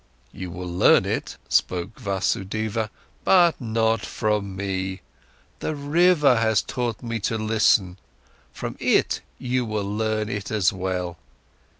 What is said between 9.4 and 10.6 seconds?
will learn it